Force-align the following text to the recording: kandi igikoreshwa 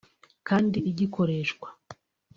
kandi 0.47 0.77
igikoreshwa 0.89 1.67